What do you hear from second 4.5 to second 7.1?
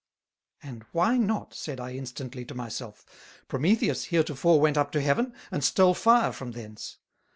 went up to Heaven, and stole fire from thence.